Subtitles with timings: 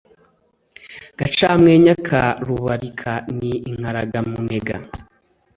[1.19, 4.75] Gacamwenya ka Rubulika ni Inkaraga-munega